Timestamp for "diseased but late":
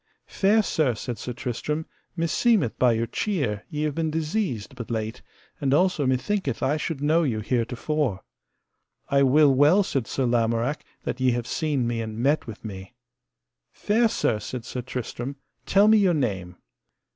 4.09-5.21